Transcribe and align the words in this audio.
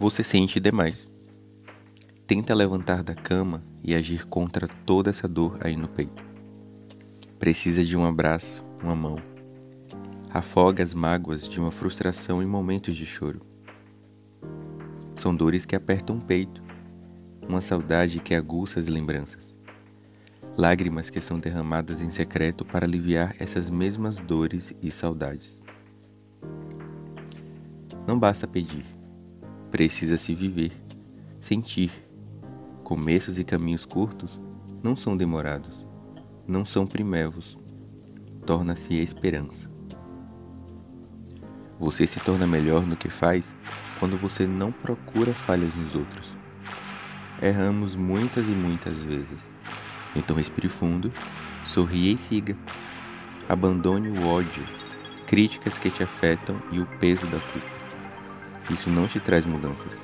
Você 0.00 0.22
sente 0.22 0.60
demais. 0.60 1.08
Tenta 2.24 2.54
levantar 2.54 3.02
da 3.02 3.16
cama 3.16 3.64
e 3.82 3.96
agir 3.96 4.28
contra 4.28 4.68
toda 4.86 5.10
essa 5.10 5.26
dor 5.26 5.58
aí 5.60 5.76
no 5.76 5.88
peito. 5.88 6.22
Precisa 7.36 7.84
de 7.84 7.96
um 7.96 8.06
abraço, 8.06 8.64
uma 8.80 8.94
mão. 8.94 9.16
Afoga 10.30 10.84
as 10.84 10.94
mágoas 10.94 11.48
de 11.48 11.58
uma 11.58 11.72
frustração 11.72 12.40
em 12.40 12.46
momentos 12.46 12.94
de 12.94 13.04
choro. 13.04 13.40
São 15.16 15.34
dores 15.34 15.64
que 15.64 15.74
apertam 15.74 16.18
o 16.18 16.24
peito, 16.24 16.62
uma 17.48 17.60
saudade 17.60 18.20
que 18.20 18.36
aguça 18.36 18.78
as 18.78 18.86
lembranças. 18.86 19.52
Lágrimas 20.56 21.10
que 21.10 21.20
são 21.20 21.40
derramadas 21.40 22.00
em 22.00 22.12
secreto 22.12 22.64
para 22.64 22.86
aliviar 22.86 23.34
essas 23.40 23.68
mesmas 23.68 24.18
dores 24.18 24.72
e 24.80 24.92
saudades. 24.92 25.60
Não 28.06 28.16
basta 28.16 28.46
pedir 28.46 28.97
Precisa-se 29.70 30.34
viver, 30.34 30.72
sentir. 31.40 31.92
Começos 32.82 33.38
e 33.38 33.44
caminhos 33.44 33.84
curtos 33.84 34.38
não 34.82 34.96
são 34.96 35.14
demorados, 35.14 35.86
não 36.46 36.64
são 36.64 36.86
primevos. 36.86 37.58
Torna-se 38.46 38.94
esperança. 38.94 39.70
Você 41.78 42.06
se 42.06 42.18
torna 42.18 42.46
melhor 42.46 42.86
no 42.86 42.96
que 42.96 43.10
faz 43.10 43.54
quando 44.00 44.16
você 44.16 44.46
não 44.46 44.72
procura 44.72 45.34
falhas 45.34 45.74
nos 45.74 45.94
outros. 45.94 46.34
Erramos 47.42 47.94
muitas 47.94 48.48
e 48.48 48.52
muitas 48.52 49.02
vezes. 49.02 49.52
Então 50.16 50.34
respire 50.34 50.70
fundo, 50.70 51.12
sorria 51.66 52.14
e 52.14 52.16
siga. 52.16 52.56
Abandone 53.46 54.08
o 54.08 54.26
ódio, 54.26 54.64
críticas 55.26 55.78
que 55.78 55.90
te 55.90 56.02
afetam 56.02 56.58
e 56.72 56.80
o 56.80 56.86
peso 56.98 57.26
da 57.26 57.38
culpa. 57.38 57.77
Isso 58.70 58.90
não 58.90 59.08
te 59.08 59.18
traz 59.18 59.46
mudanças, 59.46 59.98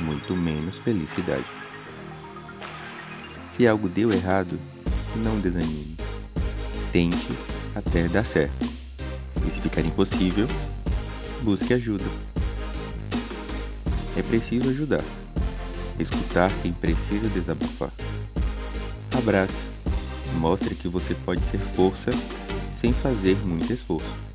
muito 0.00 0.38
menos 0.38 0.78
felicidade. 0.78 1.44
Se 3.56 3.66
algo 3.66 3.88
deu 3.88 4.10
errado, 4.12 4.58
não 5.16 5.38
desanime. 5.40 5.96
Tente 6.90 7.32
até 7.74 8.08
dar 8.08 8.24
certo. 8.24 8.64
E 9.46 9.50
se 9.50 9.60
ficar 9.60 9.82
impossível, 9.82 10.46
busque 11.42 11.72
ajuda. 11.74 12.04
É 14.16 14.22
preciso 14.22 14.70
ajudar. 14.70 15.02
Escutar 15.98 16.50
quem 16.62 16.72
precisa 16.72 17.28
desabafar. 17.28 17.90
Abrace. 19.16 19.72
Mostre 20.38 20.74
que 20.74 20.88
você 20.88 21.14
pode 21.14 21.44
ser 21.46 21.58
força 21.58 22.10
sem 22.74 22.92
fazer 22.92 23.36
muito 23.46 23.72
esforço. 23.72 24.31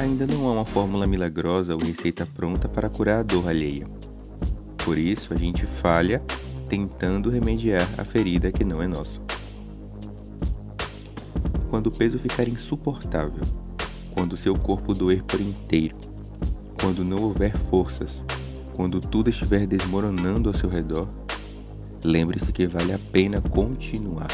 Ainda 0.00 0.26
não 0.26 0.48
há 0.48 0.52
uma 0.52 0.64
fórmula 0.64 1.06
milagrosa 1.06 1.74
ou 1.74 1.80
receita 1.82 2.24
pronta 2.24 2.66
para 2.66 2.88
curar 2.88 3.18
a 3.18 3.22
dor 3.22 3.46
alheia. 3.46 3.84
Por 4.82 4.96
isso, 4.96 5.34
a 5.34 5.36
gente 5.36 5.66
falha 5.66 6.22
tentando 6.66 7.28
remediar 7.28 7.86
a 7.98 8.04
ferida 8.04 8.50
que 8.50 8.64
não 8.64 8.82
é 8.82 8.86
nossa. 8.86 9.20
Quando 11.68 11.88
o 11.88 11.90
peso 11.94 12.18
ficar 12.18 12.48
insuportável, 12.48 13.42
quando 14.14 14.38
seu 14.38 14.54
corpo 14.54 14.94
doer 14.94 15.22
por 15.22 15.38
inteiro, 15.38 15.94
quando 16.80 17.04
não 17.04 17.22
houver 17.22 17.54
forças, 17.68 18.24
quando 18.74 19.02
tudo 19.02 19.28
estiver 19.28 19.66
desmoronando 19.66 20.48
ao 20.48 20.54
seu 20.54 20.70
redor, 20.70 21.10
lembre-se 22.02 22.50
que 22.54 22.66
vale 22.66 22.94
a 22.94 22.98
pena 22.98 23.42
continuar. 23.42 24.28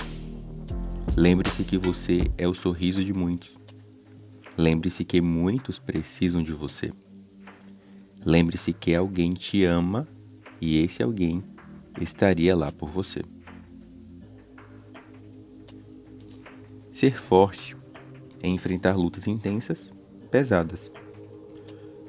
Lembre-se 1.17 1.65
que 1.65 1.77
você 1.77 2.31
é 2.39 2.47
o 2.47 2.55
sorriso 2.55 3.05
de 3.05 3.13
muitos 3.13 3.66
Lembre-se 4.59 5.05
que 5.05 5.21
muitos 5.21 5.79
precisam 5.79 6.43
de 6.43 6.53
você. 6.53 6.91
Lembre-se 8.25 8.73
que 8.73 8.95
alguém 8.95 9.35
te 9.35 9.65
ama 9.65 10.09
e 10.59 10.83
esse 10.83 11.03
alguém 11.03 11.45
estaria 12.01 12.57
lá 12.57 12.73
por 12.73 12.89
você. 12.89 13.21
Ser 16.91 17.21
forte 17.21 17.77
é 18.43 18.49
enfrentar 18.49 18.97
lutas 18.97 19.27
intensas, 19.27 19.93
pesadas. 20.31 20.91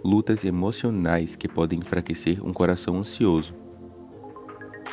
Lutas 0.02 0.46
emocionais 0.46 1.36
que 1.36 1.50
podem 1.50 1.80
enfraquecer 1.80 2.42
um 2.42 2.54
coração 2.54 2.98
ansioso. 2.98 3.54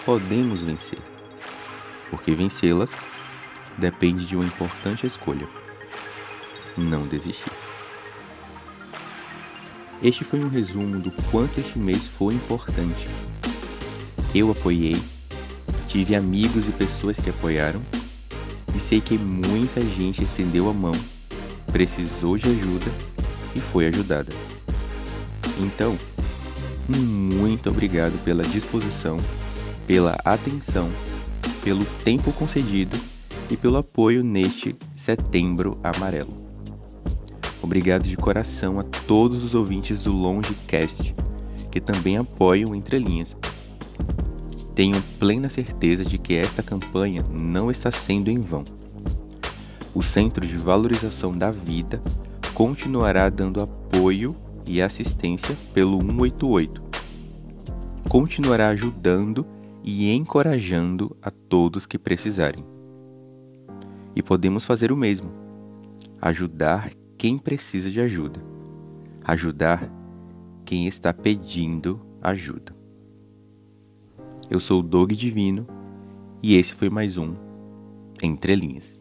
Podemos 0.05 0.61
vencer, 0.61 1.03
porque 2.11 2.35
vencê-las 2.35 2.91
depende 3.79 4.27
de 4.27 4.35
uma 4.35 4.45
importante 4.45 5.07
escolha 5.07 5.64
não 6.77 7.07
desistir. 7.07 7.53
Este 10.03 10.25
foi 10.25 10.41
um 10.45 10.49
resumo 10.49 10.99
do 10.99 11.11
quanto 11.31 11.59
este 11.59 11.79
mês 11.79 12.07
foi 12.07 12.35
importante. 12.35 13.07
Eu 14.35 14.51
apoiei, 14.51 15.01
tive 15.89 16.15
amigos 16.15 16.69
e 16.69 16.73
pessoas 16.73 17.17
que 17.17 17.31
apoiaram, 17.31 17.81
e 18.75 18.81
sei 18.81 19.01
que 19.01 19.17
muita 19.17 19.81
gente 19.81 20.25
estendeu 20.25 20.69
a 20.69 20.75
mão, 20.75 20.93
precisou 21.73 22.37
de 22.37 22.49
ajuda 22.49 22.91
e 23.55 23.61
foi 23.61 23.87
ajudada. 23.87 24.33
Então, 25.59 25.97
muito 26.89 27.71
obrigado 27.71 28.23
pela 28.25 28.43
disposição, 28.43 29.19
pela 29.87 30.17
atenção, 30.25 30.91
pelo 31.63 31.85
tempo 32.05 32.33
concedido 32.33 32.99
e 33.49 33.57
pelo 33.57 33.77
apoio 33.77 34.23
neste 34.23 34.77
Setembro 34.97 35.79
Amarelo. 35.83 36.44
Obrigado 37.65 38.03
de 38.03 38.15
coração 38.15 38.79
a 38.79 38.83
todos 38.83 39.43
os 39.43 39.55
ouvintes 39.55 40.03
do 40.03 40.13
Longecast, 40.13 41.15
que 41.73 41.81
também 41.81 42.19
apoiam 42.19 42.75
Entre 42.75 42.99
Linhas. 42.99 43.35
Tenho 44.75 45.01
plena 45.19 45.49
certeza 45.49 46.05
de 46.05 46.19
que 46.19 46.35
esta 46.35 46.63
campanha 46.63 47.25
não 47.33 47.71
está 47.71 47.91
sendo 47.91 48.31
em 48.31 48.39
vão. 48.39 48.67
O 49.95 50.03
Centro 50.03 50.47
de 50.47 50.55
Valorização 50.57 51.31
da 51.31 51.51
Vida 51.51 52.03
continuará 52.53 53.31
dando 53.31 53.63
apoio 53.63 54.37
e 54.67 54.83
assistência 54.83 55.57
pelo 55.73 56.03
188. 56.03 56.83
Continuará 58.11 58.69
ajudando 58.69 59.47
e 59.83 60.13
encorajando 60.13 61.17
a 61.23 61.31
todos 61.31 61.87
que 61.87 61.99
precisarem. 61.99 62.63
E 64.15 64.23
podemos 64.23 64.67
fazer 64.67 64.93
o 64.93 64.97
mesmo: 64.99 65.33
ajudar 66.21 66.91
quem 67.25 67.39
precisa 67.39 67.91
de 67.91 68.03
ajuda, 68.03 68.39
ajudar 69.25 69.91
quem 70.63 70.87
está 70.87 71.11
pedindo 71.11 71.99
ajuda. 72.21 72.77
Eu 74.51 74.61
sou 74.61 74.81
o 74.81 74.83
Dog 74.83 75.17
Divino 75.17 75.67
e 76.43 76.55
esse 76.55 76.75
foi 76.75 76.91
mais 76.91 77.17
um 77.17 77.35
Entre 78.23 78.55
Linhas. 78.55 79.01